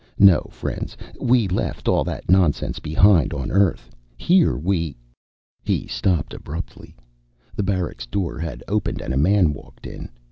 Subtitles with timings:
[0.17, 3.91] No, friends, we left all that nonsense behind on Earth.
[4.17, 4.97] Here we"
[5.71, 6.95] He stopped abruptly.
[7.55, 10.09] The barracks' door had opened and a man walked in.